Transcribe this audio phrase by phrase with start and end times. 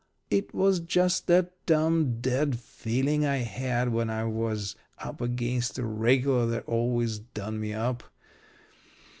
[0.31, 5.85] It was just that dumb, dead feeling I had when I was up against a
[5.85, 8.05] regular that always done me up.